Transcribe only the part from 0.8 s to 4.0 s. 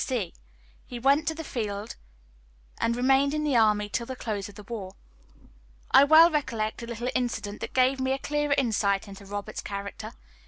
he went to the field, and remained in the army